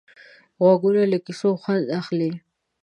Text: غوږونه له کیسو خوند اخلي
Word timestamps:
غوږونه 0.63 1.01
له 1.11 1.17
کیسو 1.25 1.49
خوند 1.61 1.85
اخلي 1.99 2.31